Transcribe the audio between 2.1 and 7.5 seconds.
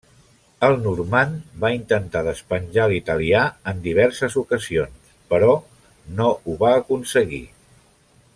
despenjar l'italià en diverses ocasions, però no ho va aconseguir.